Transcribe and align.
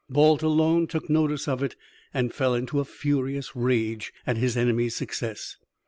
Balt 0.09 0.41
alone 0.41 0.87
took 0.87 1.11
notice 1.11 1.47
of 1.47 1.61
it, 1.61 1.75
and 2.11 2.33
fell 2.33 2.55
into 2.55 2.79
a 2.79 2.85
furious 2.85 3.55
rage 3.55 4.11
at 4.25 4.35
his 4.35 4.57
enemy's 4.57 4.95
success. 4.95 5.57